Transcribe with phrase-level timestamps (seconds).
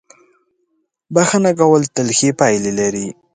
[1.13, 3.07] •بښنه کول تل ښې پایلې لري.